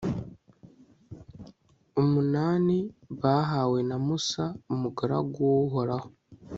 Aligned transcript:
umunani 2.01 2.77
bahawe 3.21 3.79
na 3.89 3.97
musa, 4.05 4.43
umugaragu 4.73 5.39
w'uhoraho 5.53 6.07